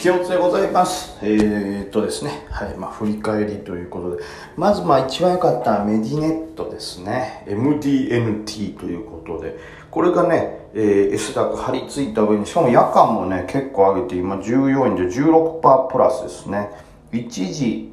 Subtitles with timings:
[0.00, 1.18] 引き落ちでございます。
[1.20, 4.22] えー、っとですね、はい、まあ、振り返りということで、
[4.56, 7.44] まず、まあ、一番良かったメディネットですね。
[7.46, 9.58] MDNT ということで、
[9.90, 16.70] これがね、えー、S 高張り付いた上に、しかも夜間もね、結構上げて、今14円で16%プラスですね。
[17.12, 17.92] 一時、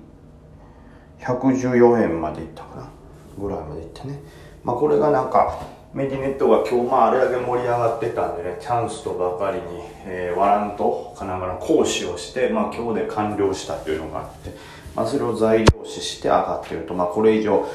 [1.20, 2.90] 114円までいったかな
[3.38, 4.22] ぐらいまでいってね。
[4.64, 5.60] まあ、これがなんか、
[5.94, 9.64] メディネットが今日まああれだけ盛り上がってたんでね、チャンスとばかりに、
[10.06, 14.52] えー、ワラントかなんかの講師をして、まあ今日で完了したというのがあって、
[14.96, 17.66] まあそれを材料視して上がってると、まあこれ以上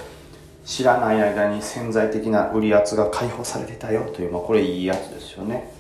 [0.65, 5.73] 知らない間に潜在的な売り圧が解放されてたよという、まあこれいいやつですよね。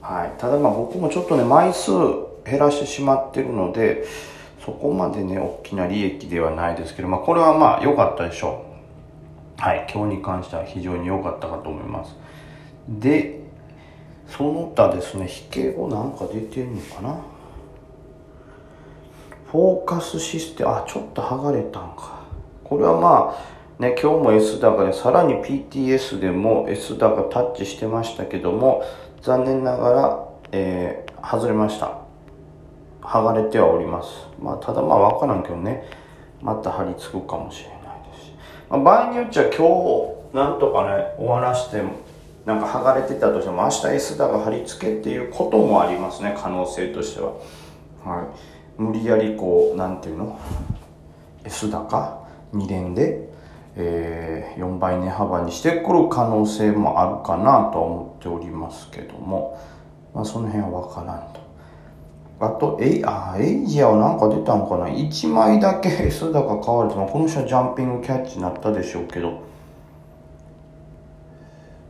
[0.00, 0.40] はい。
[0.40, 1.90] ただまあ僕もちょっとね、枚数
[2.46, 4.04] 減らしてしまってるので、
[4.64, 8.69] そこまでね、大きな利益ではないですけど、まあこれはまあ良かったでしょう。
[9.60, 12.16] はい、今日に関しては非常に良かったかと思います。
[12.88, 13.42] で、
[14.26, 17.20] その他ですね、引け後なんか出てんのかな？
[19.52, 22.22] フォーカスシステム、あ、ちょっと剥がれたんか。
[22.64, 23.36] これはま
[23.78, 28.82] あ、ね、今日も S 高で、さらに PTS でも S 高タッチしてましたけども、
[29.20, 31.98] 残念ながら、えー、外れました。
[33.02, 34.08] 剥がれてはおります。
[34.40, 35.84] まあ、ただまあわからんけどね、
[36.40, 37.79] また張り付くかもしれない。
[37.79, 37.79] まあ、
[38.78, 39.50] 場合によっちゃ今
[40.32, 41.82] 日なんとかね終わらして
[42.46, 47.32] なんか剥がれてたとしても明日 S だが貼り付けっていうこともありますね可能性としては。
[48.04, 48.80] はい。
[48.80, 50.38] 無理やりこうなんていうの
[51.44, 53.28] ？S 高2連で、
[53.76, 59.60] えー、4倍値幅にしてくる可能性もあるかなと思っておりますけども、
[60.14, 61.49] まあ、その辺は分からんと。
[62.40, 69.42] あと、えあ、エイジアはなんか出たんかな ?1 枚だけ S 高買われても、この人はジャンピングキャッチになったでしょうけど、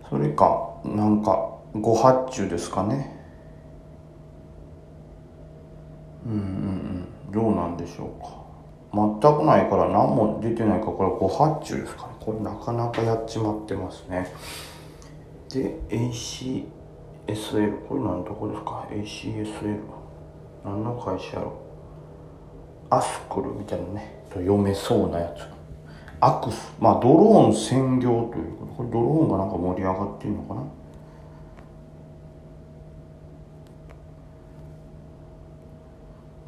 [0.08, 3.16] それか、なんか、ご発注ですかね。
[6.26, 6.40] うんうんう
[7.28, 8.40] ん、どうなんでしょうか。
[8.92, 12.14] 全くないから何も出てないから、これご発注ですかね。
[12.18, 14.26] これなかなかやっちまってますね。
[15.48, 20.00] で、ACSL、これ何のとこですか ?ACSL。
[20.64, 21.52] 何の会社やろ。
[22.90, 24.20] アスクルみたいなね。
[24.34, 25.44] 読めそうなやつ。
[26.20, 26.72] アクス。
[26.78, 30.62] まあドローン専業というこれドローンがなんか盛り上がってんのかな。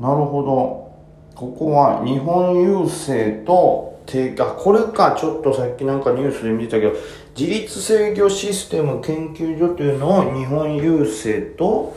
[0.08, 0.92] なるほど。
[1.34, 5.16] ここは日本郵政と提あこれか。
[5.18, 6.92] ちょっとさっきなんかニュースで見てたけど
[7.36, 11.96] 自立制御システム研究所というのを日本郵政と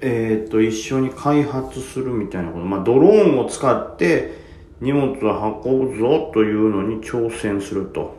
[0.00, 2.64] えっ、ー、と、一緒に開発するみたいなこと。
[2.64, 4.38] まあ、ドローンを使って
[4.80, 8.18] 荷物を運ぶぞというのに挑戦すると。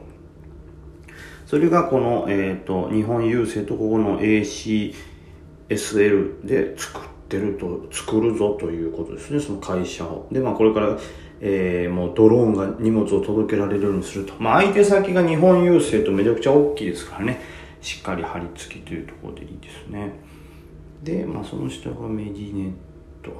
[1.46, 4.94] それがこの、えっ、ー、と、日本郵政とここの ACSL
[6.46, 10.28] で作ってると、作るぞということですね、その会社を。
[10.31, 10.97] で、まあ、これから、
[11.41, 14.34] えー、もうドローンが荷物を届けられるようにすると。
[14.38, 17.41] まあ、相手先が日本郵政とめちゃくちゃ大きいですからね。
[17.81, 20.14] しっかり貼り付きというところでいいですね。
[21.03, 22.72] で、まあ、その下がメディネッ
[23.23, 23.31] ト。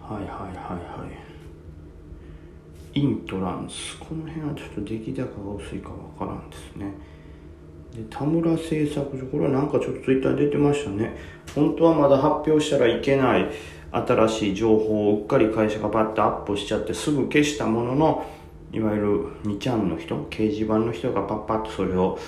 [0.00, 1.06] はいはいはいは
[2.94, 3.00] い。
[3.00, 3.98] イントランス。
[3.98, 6.92] この辺はちょっと出来高が薄いかわからんですね。
[7.94, 9.26] で田村製作所。
[9.26, 11.16] これはなんかちょっとツイッター出てましたね。
[11.54, 13.50] 本当はまだ発表したらいけない。
[13.92, 18.26] 新しい情報をうっかり会社がバッとアップしちゃってすぐ消したものの
[18.72, 22.18] いわゆる2ちゃんの人掲示板の人がパッパッとそれを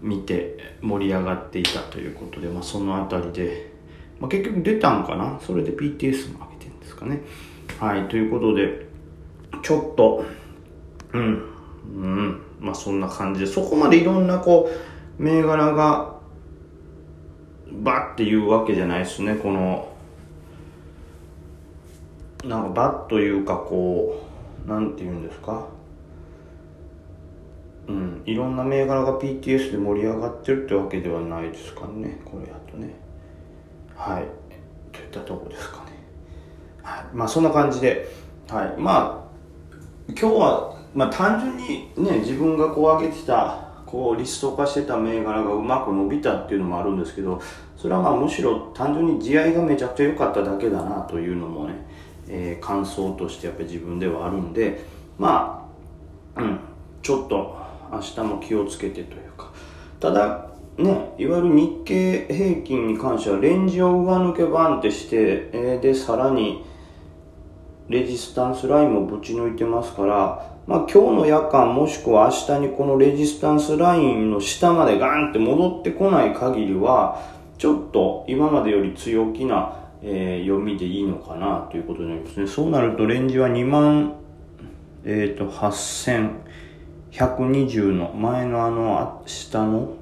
[0.00, 3.72] 見て盛り上がっていたということで、まあ、その辺りで、
[4.18, 5.38] まあ、結局出たんかな？
[5.40, 7.20] それで BTS も上げてるんですかね。
[7.78, 8.86] はいということで
[9.62, 10.24] ちょっと
[11.12, 11.42] うん
[11.94, 14.70] うんまあそんな感じでそこまでいろんなこ
[15.18, 16.14] う銘柄が
[17.72, 19.34] バッていうわけじゃないですね。
[19.34, 19.88] この
[22.44, 24.26] なんかバッというかこ
[24.66, 25.66] うなんて言うんですか？
[27.90, 32.20] うん、いろんな銘柄が PTS で盛り上がってるってわけではないですかね。
[32.24, 32.94] これやとね。
[33.96, 34.24] はい。
[34.92, 35.92] といったとこですかね。
[36.82, 37.04] はい。
[37.12, 38.08] まあそんな感じで。
[38.48, 38.80] はい。
[38.80, 47.40] まあ今日はまあ単純にね自分がこう上げてたこうリスト化してた銘柄がうまく伸びたっていうのもあるんですけど
[47.76, 51.74] それはまあむしろ単純に地合いがめちゃくちゃ良かっただけだなというのもね、
[52.28, 54.84] えー、感想としてやっぱり自分ではあるんで
[55.18, 55.68] ま
[56.36, 56.60] あうん。
[57.02, 57.56] ちょっと
[57.92, 59.50] 明日も気をつけてというか
[59.98, 66.64] ただねいわゆる日経平均に関してはレンジを上抜けバンってして、えー、でさらに
[67.88, 77.20] レジスタンスラインもぶち抜いてますから、まあ、今日の夜間もしくは明日にこのレジスタンスラインの下までガンって戻ってこない限りは
[77.58, 82.46] ちょっと今までより強気な、えー、読みでいいのかなということになりますね。
[82.46, 84.14] そうなるとレンジは2万、
[85.04, 85.50] えっ、ー、と、
[87.12, 89.94] 120の前のあの下の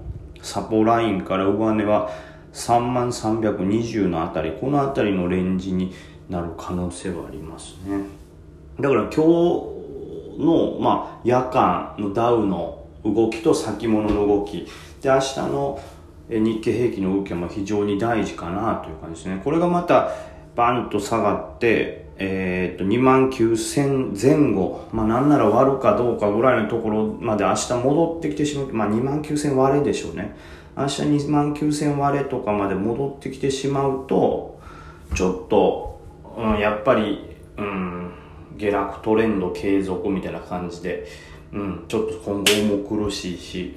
[0.42, 2.10] サポラインから上値は
[2.52, 5.92] 3万320のあたり、このあたりのレンジに
[6.28, 8.04] なる可能性はありますね。
[8.80, 9.18] だから今日
[10.38, 14.66] の、まあ、夜間のダウの動きと先物の動き、
[15.02, 15.80] で、明日の
[16.28, 19.40] 日経平均の動きは非常に大事かなという感じですね。
[19.42, 20.10] これがまた
[20.54, 28.72] バンと下がって、えー、っと、2万9000前後、まあなんなら割るかどうかぐらいのところまで明日戻ってきてしまう。
[28.72, 30.36] まあ2万9000割れでしょうね。
[30.76, 34.60] 明日2万9000割れとかまで戻ってきてしまうと、
[35.14, 36.00] ちょっと、
[36.36, 38.12] うん、やっぱり、うん、
[38.56, 41.06] 下落トレンド継続みたいな感じで、
[41.52, 43.74] うん、ちょっと今後も苦しいし、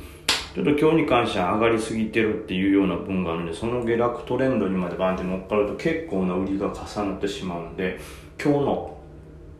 [0.53, 7.99] ちょっと今日に関しては上がりすぎてるっていうような分があるんで、その下落トレンドにまでバンって乗っかると結構な売りが重なってしまうんで、
[8.43, 8.97] 今日の、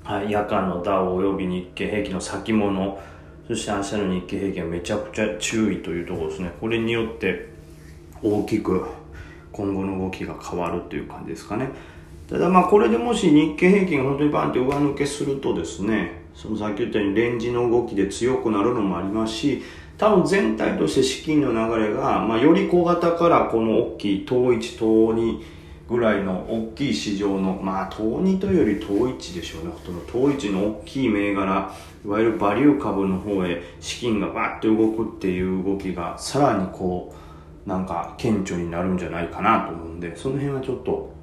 [0.04, 3.00] はい、夜間のダウ及び日経平均の先物、
[3.48, 6.52] そして明日の日経平均はめちゃくちゃ注意というところですね。
[6.60, 7.52] これによって
[8.24, 8.84] 大きく
[9.52, 11.70] 今後の動きが変わるという感じですかね。
[12.28, 19.62] ただまあこれでもし日経平均が本当にバンって上抜けするとですね、そのさっき言ったようにレンジの動きで強くなるのもありますし、
[20.00, 25.44] 多分全体として資金の流れが、まあ、より小型からこの大きい統一統二
[25.92, 29.72] ぐらいの大きい市場のまあ統二というより統一でしょうね。
[29.72, 37.14] ほとんど統一の大きい銘柄いわゆるバリュー株の方へ資金がバッと動くっていう動きがさらにこ
[37.66, 41.14] うなんか顕著になるんじゃないかなと思うんでその辺はちょっと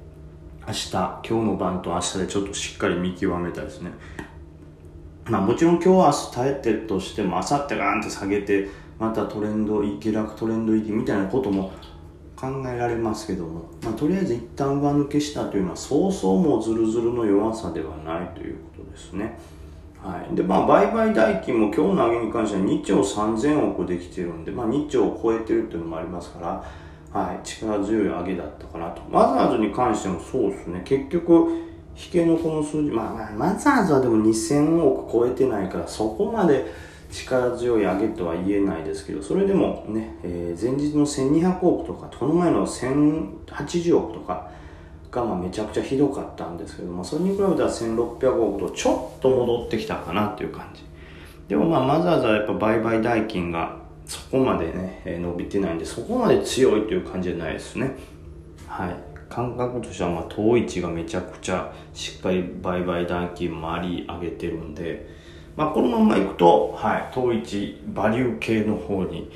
[0.67, 3.91] 明日今日の晩と明日でちょっとしっかり見極めたいですね。
[5.25, 8.67] まあもちろん今日明日耐えてとしても、明後日ガーンって下げて、
[8.97, 11.71] またトレンド、下落トレンド入りみたいなことも
[12.39, 19.37] 考えられますけども、まあ、とりあえず一旦上抜けしたというのは、そうそうもうズルズルの弱さではないということですね。
[20.01, 20.35] はい。
[20.35, 26.39] で、まあ、売買代金も今日の上げに関しては2兆3000億できてるんで、まあ、2兆を超えてるっていうのもありますか
[27.13, 29.01] ら、はい、力強い上げだったかなと。
[29.09, 30.81] マザーズに関してもそうですね。
[30.85, 31.49] 結局、
[31.97, 36.71] 引けのこの数字、まあまあ、マザーズはでも2000億超えてないから、そこまで
[37.09, 44.49] 力強い上げとは言えないですけど、それでもね、えー、前日の1200億とか、この前の1080億とか
[45.11, 50.83] がまあめちゃくちゃひどかったんですけども、それに比べたら1600億とちょっと戻ってきたかなっていう感じ。
[51.47, 57.95] でもまあマザーズはやっぱ売買代金がそこまでね、えー、伸びてないんで、そこまで強いという感じじゃないですね。
[58.67, 58.95] はい。
[59.29, 65.18] 感覚としてはまあ統一がめちゃくちゃしっかり売買代金回り上げてるんで、
[65.59, 69.29] まあ、このままいくと、はい、統一バリュー系の方に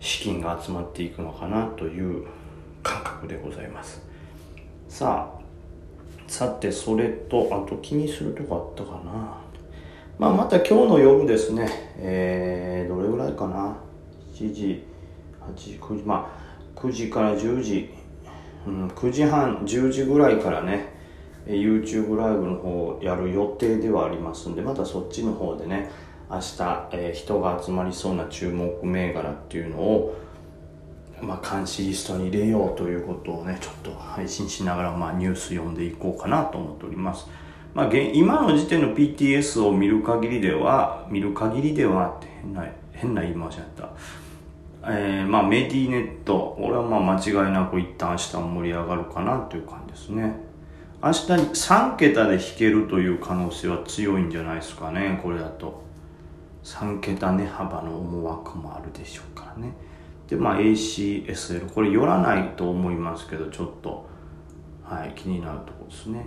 [0.00, 2.26] 資金が集まっていくのかなという
[2.82, 4.00] 感覚でございます。
[4.88, 5.42] さあ
[6.26, 9.36] さてそれとあと気にするとこあったかな。
[10.18, 11.68] まあまた今日の夜ですね。
[11.98, 13.76] えー、どれぐらいかな。
[14.32, 14.82] 7時
[15.38, 17.90] 8時9時まあ9時から10時。
[18.66, 20.91] うん、9時半10時ぐらいからね
[21.46, 25.90] YouTube ライブの方やる予定ではありますんでまたそっちの方でね
[26.30, 30.16] 明日、えー、人が集まりそうな注目銘柄っていうのを
[31.22, 37.28] まあ、監視リストに入れようということをね、ちょっと配信しながら、まあ、ニュース読んでいこうかなと思っております。
[37.74, 43.90] まあ、今の時点の PTS を見る限りでは、見る限りではって変な、変な言い回しだった。
[44.84, 50.34] えー、まあメディネット、俺はまあ間違いなく一旦明日盛り上がるかなという感じですね。
[51.02, 55.82] 明日に3桁で引けるという可能性は強いんじゃないですかね、これだと。
[56.62, 59.74] 3桁値幅の思惑もあるでしょうからね。
[60.28, 64.06] で、まあ ACSL、これ寄らないと思いますけど、ちょっと、
[64.84, 66.24] はい、気になるところですね。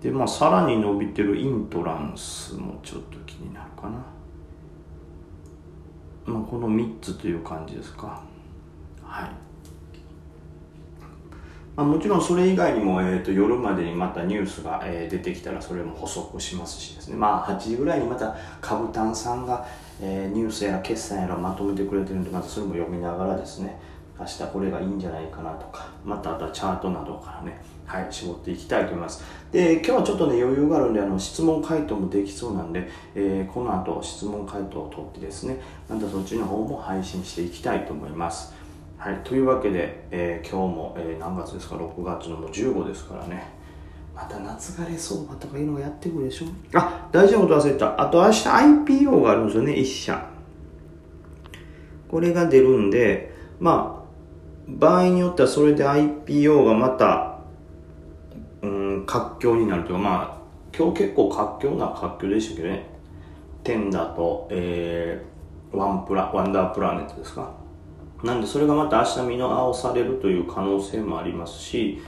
[0.00, 3.98] で、まあさらに伸びてるイントランスもちょっと気になるかな。
[6.24, 8.22] まあ、この3つという感じですか
[9.02, 9.30] はい、
[11.76, 19.66] まあ、もちろんそれ以外にも、えーと、夜までにまたニュースが、えー、出てきたらそれも補足しますしですねまあ8時ぐらいにまた株単さんが、
[20.00, 23.80] えー、ニュースや決算やらまとめてくれてるんでまたそれも読みながらですね
[24.18, 29.22] 明日これがいいんじゃないかなとかまたあとはチャートなどからねはい、絞っていきたいと思います。
[29.52, 38.54] で、今日はちょっとね、余裕があるんで、あの、質問回答もできそうなんで、えー、この後、質問回答を取ってですね、またそっちの方も配信していきたいと思います。
[39.04, 43.44] はい、というわけで、えー、今日も、えー、何月ですか、6月のもう15ですからね、
[44.16, 46.46] また夏枯れ相場とかいうのがやってくるでしょ？
[46.72, 48.00] あ、大事なこと忘れた。
[48.00, 50.26] あと明日 IPO があるんですよね、1社。
[52.08, 54.04] これが出るんで、まあ、
[54.68, 57.40] 場合によってはそれで IPO がまた、
[58.62, 60.38] うん、活況になるというか、まあ、
[60.74, 62.86] 今日結構活況な活況でしたけどね。
[63.64, 67.63] テンダと、えー、ワンプラ、ワンダープラネットですか？
[68.24, 72.00] なんでそれがまた明日見直されるという可能性もありますし、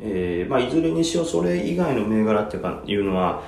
[0.00, 3.42] えーまあ、いずれにしろそれ以外の銘柄っていうかいうのは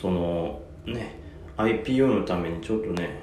[0.00, 1.16] そのね
[1.56, 3.22] IPO のためにちょっとね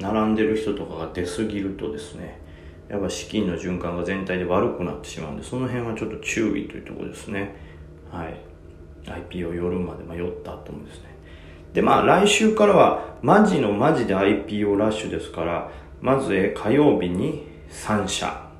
[0.00, 2.40] 並んでる人とかが出過ぎるとですね
[2.88, 7.54] やっぱ資金の循環が全体で悪くなってしまうんでその辺はちょっと注意というところですね。
[8.10, 8.36] はい。
[9.04, 11.12] IPO 夜まで迷った後もですね。
[11.72, 15.70] でまあ来週からはマジのマジで IPO ラッシュですから
[16.02, 18.50] まず火曜日に3社。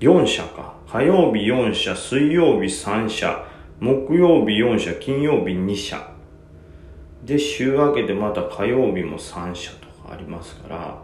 [0.00, 0.72] 4社か。
[0.90, 3.44] 火曜日4社水曜日3社。
[3.78, 6.10] 木曜日4社金曜日2社。
[7.24, 10.98] で週明けてまた火曜日も3社とかありますから。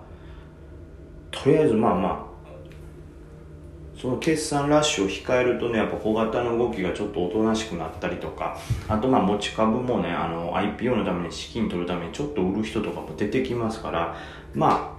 [1.31, 2.29] とりあえずまあまあ
[3.95, 8.57] その決算ラッシュを控えるとねやっぱ小型の動きがちょっとおとなしくなったりとか。
[8.89, 14.17] あとまあ持ち株もねあの IPO のために資金取るためにちょっと売る人とかも出てきますから。
[14.55, 14.98] まあ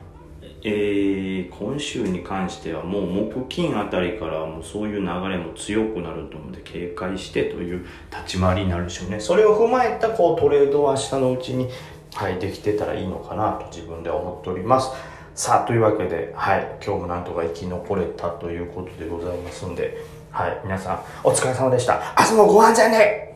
[0.61, 9.19] えー、今週に関してはもう木金あたりからもうそういう流れも強くなると思うんで警戒してという立ち回りになるでしょうね。
[9.19, 11.69] それを踏まえたこうトレードは明日のうちに、
[12.13, 14.91] はい、できてたらいいのかなと自分では思っております。
[15.33, 19.97] さあというわけで、はい、今日もなんとか生き残れたということでございますんで、
[20.31, 22.01] はい、皆さんお疲れ様でした。
[22.19, 23.28] 明日もご安全で